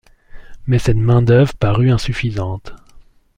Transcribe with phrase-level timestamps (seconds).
[0.65, 2.73] Mais cette main d'œuvre parut insuffisante.